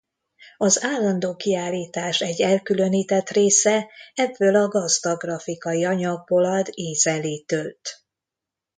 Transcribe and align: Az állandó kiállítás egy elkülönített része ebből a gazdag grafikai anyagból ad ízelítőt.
Az 0.57 0.83
állandó 0.83 1.35
kiállítás 1.35 2.21
egy 2.21 2.41
elkülönített 2.41 3.29
része 3.29 3.89
ebből 4.13 4.55
a 4.55 4.67
gazdag 4.67 5.17
grafikai 5.17 5.85
anyagból 5.85 6.45
ad 6.45 6.69
ízelítőt. 6.73 8.03